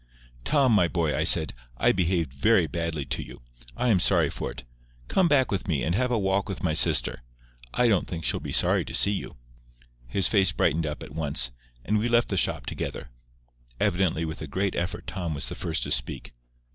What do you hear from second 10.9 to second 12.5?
at once, and we left the